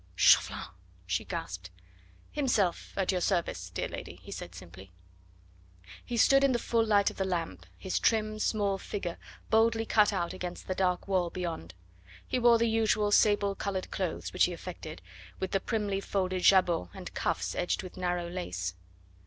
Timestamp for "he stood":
6.03-6.43